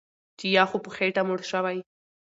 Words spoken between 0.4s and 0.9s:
یا خو په